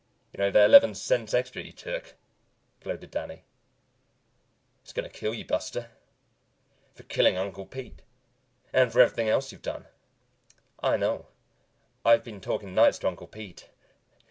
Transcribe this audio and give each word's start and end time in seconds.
"You 0.33 0.39
know 0.39 0.49
that 0.49 0.65
eleven 0.65 0.95
cents 0.95 1.31
extra 1.31 1.61
you 1.61 1.71
took?" 1.71 2.15
gloated 2.79 3.11
Danny. 3.11 3.43
"It's 4.81 4.93
gonna 4.93 5.09
kill 5.11 5.31
you, 5.31 5.45
Buster, 5.45 5.91
for 6.95 7.03
killing 7.03 7.37
Uncle 7.37 7.67
Pete, 7.67 8.01
and 8.73 8.91
for 8.91 9.01
everything 9.01 9.29
else 9.29 9.51
you've 9.51 9.61
done. 9.61 9.85
I 10.81 10.97
know. 10.97 11.27
I've 12.03 12.23
been 12.23 12.41
talking 12.41 12.73
nights 12.73 12.97
to 12.97 13.09
Uncle 13.09 13.27
Pete. 13.27 13.69